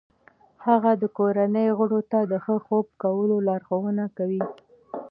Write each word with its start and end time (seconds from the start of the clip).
هغه 0.67 0.91
د 1.01 1.03
کورنۍ 1.17 1.67
غړو 1.77 2.01
ته 2.11 2.19
د 2.31 2.33
ښه 2.43 2.55
خوب 2.65 2.85
کولو 3.03 3.35
لارښوونه 3.47 4.05
کوي. 4.17 4.43